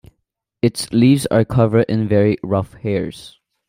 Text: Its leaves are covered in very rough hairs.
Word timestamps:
Its 0.63 0.91
leaves 0.91 1.27
are 1.27 1.45
covered 1.45 1.85
in 1.87 2.07
very 2.07 2.35
rough 2.41 2.73
hairs. 2.73 3.37